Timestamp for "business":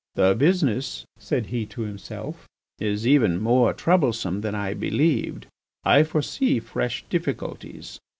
0.33-1.05